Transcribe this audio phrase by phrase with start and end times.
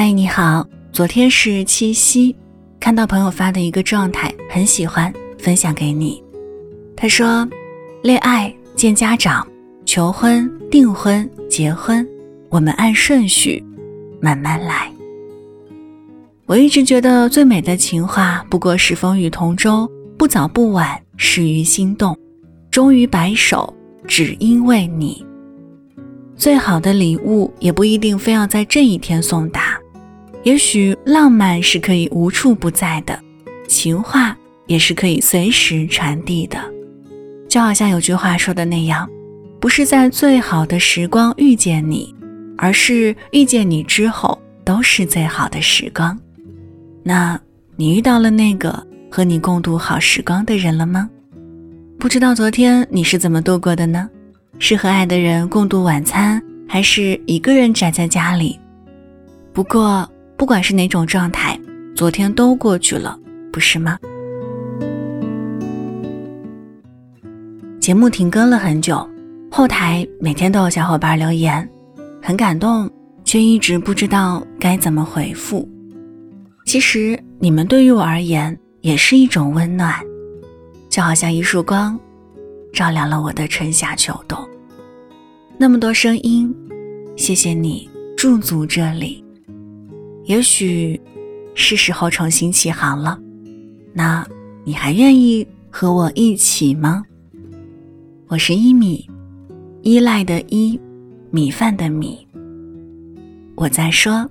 [0.00, 2.36] 嗨，你好，昨天是七夕，
[2.78, 6.22] 看到朋友发的一个状态，很喜欢，分享给你。
[6.96, 7.44] 他说
[8.04, 9.44] ：“恋爱、见家长、
[9.84, 12.06] 求婚、订婚、结婚，
[12.48, 13.60] 我们按顺序
[14.20, 14.88] 慢慢来。”
[16.46, 22.16] 我一直觉得最美的情话，不过是风雨同舟，不早不晚，始于心动，
[22.70, 23.74] 终于白首，
[24.06, 25.26] 只因为你。
[26.36, 29.76] 最好的礼物也不一定非要在这一天送达，
[30.42, 33.18] 也许浪漫是可以无处不在的，
[33.66, 36.58] 情话也是可以随时传递的。
[37.48, 39.08] 就好像有句话说的那样，
[39.60, 42.14] 不是在最好的时光遇见你，
[42.56, 46.18] 而是遇见你之后都是最好的时光。
[47.02, 47.40] 那
[47.76, 51.08] 你遇到了那个和你共度好时光的人了吗？
[51.98, 54.08] 不知道昨天你是怎么度过的呢？
[54.58, 58.58] 是和爱的人共度晚餐，还是一个人宅在家里？
[59.52, 61.58] 不过，不管是哪种状态，
[61.96, 63.18] 昨天都过去了，
[63.52, 63.98] 不是吗？
[67.80, 69.04] 节目停更了很久，
[69.50, 71.68] 后台每天都有小伙伴留言，
[72.22, 72.88] 很感动，
[73.24, 75.68] 却一直不知道该怎么回复。
[76.64, 79.92] 其实，你们对于我而言也是一种温暖，
[80.88, 81.98] 就好像一束光。
[82.72, 84.38] 照亮了我的春夏秋冬，
[85.58, 86.54] 那么多声音，
[87.16, 89.24] 谢谢你驻足这里。
[90.28, 91.00] 也许
[91.54, 93.18] 是时候重新起航了，
[93.94, 94.26] 那
[94.62, 97.02] 你还愿意和我一起吗？
[98.26, 99.08] 我是一米，
[99.80, 100.78] 依赖的依，
[101.30, 102.28] 米饭的米。
[103.56, 104.30] 我在说，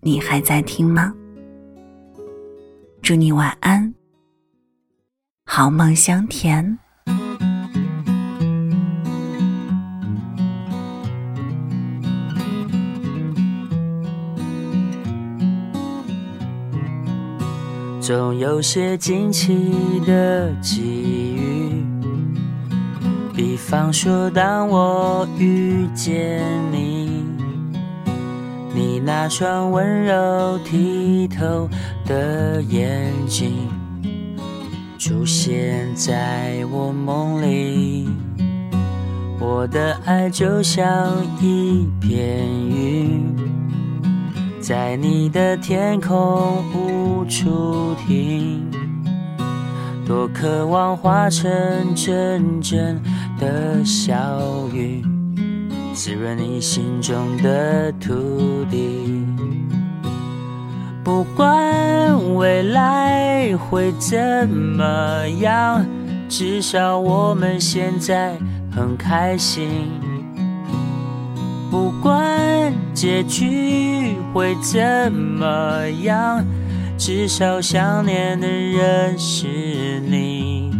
[0.00, 1.12] 你还在听吗？
[3.02, 3.92] 祝你晚安，
[5.44, 6.78] 好梦香甜。
[18.02, 19.70] 总有些惊奇
[20.04, 20.82] 的际
[21.36, 21.84] 遇，
[23.32, 26.42] 比方说，当我遇见
[26.72, 27.24] 你，
[28.74, 31.68] 你那双温柔剔透
[32.04, 33.68] 的眼睛
[34.98, 38.08] 出现在我梦里，
[39.38, 41.08] 我的爱就像
[41.40, 43.01] 一片云。
[44.62, 48.70] 在你的天空无处停，
[50.06, 51.50] 多渴望化成
[51.96, 53.02] 阵阵
[53.40, 54.14] 的小
[54.72, 55.04] 雨，
[55.92, 59.26] 滋润你心中的土地。
[61.02, 65.84] 不管未来会怎么样，
[66.28, 68.36] 至少我们现在
[68.70, 69.90] 很开心。
[71.72, 76.44] 不管结局会怎么样，
[76.98, 79.46] 至少想念的人是
[80.00, 80.70] 你。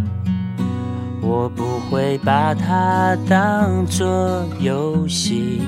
[1.22, 5.62] 我不会把它当作游戏，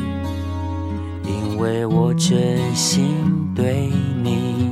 [1.25, 3.25] 因为我真心
[3.55, 3.91] 对
[4.23, 4.71] 你。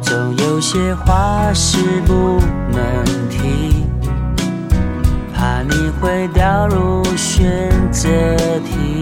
[0.00, 1.76] 总有些话是
[2.06, 2.40] 不
[2.72, 3.84] 能提。
[5.34, 8.08] 怕你会掉入选择
[8.60, 8.93] 题，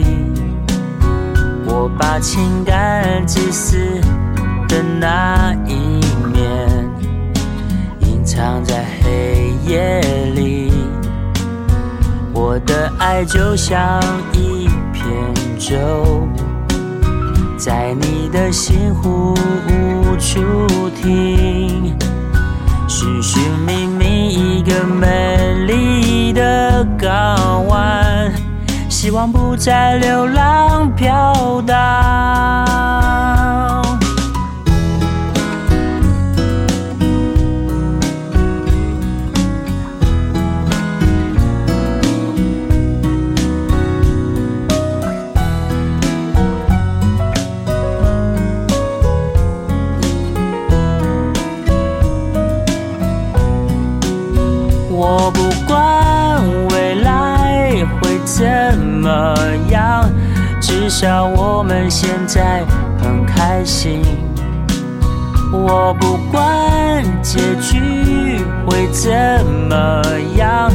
[2.03, 3.79] 把情感自私
[4.69, 6.01] 的那一
[6.33, 6.69] 面
[8.01, 10.01] 隐藏在黑夜
[10.35, 10.73] 里。
[12.35, 14.03] 我的爱就像
[14.33, 15.07] 一片
[15.57, 16.27] 舟，
[17.57, 19.33] 在你的心湖
[19.69, 21.97] 无处停，
[22.89, 23.42] 寻寻
[29.03, 33.42] 希望不再流浪飘荡。
[60.83, 62.65] 至少我们现在
[63.01, 64.03] 很开心。
[65.53, 69.13] 我不管结局会怎
[69.71, 70.03] 么
[70.37, 70.73] 样，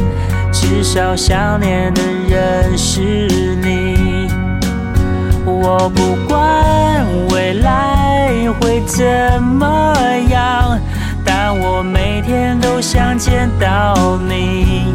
[0.50, 4.30] 至少想念的人是你。
[5.44, 9.94] 我不管未来会怎么
[10.30, 10.80] 样。
[11.22, 14.86] 但我每天都想见到你，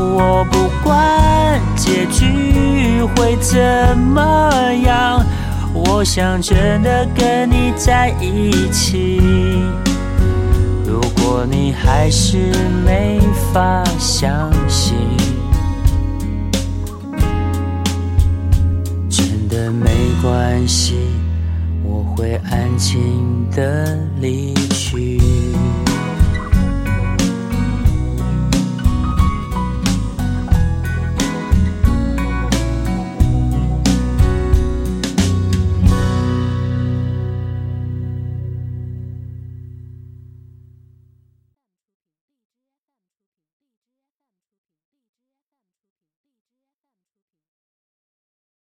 [0.00, 5.24] 我不管结局会怎么样，
[5.74, 9.20] 我想真的跟你在一起。
[10.86, 12.52] 如果你还是
[12.84, 13.20] 没
[13.52, 14.96] 法相信，
[19.10, 19.90] 真的没
[20.22, 20.94] 关系，
[21.82, 25.20] 我会安静的离去。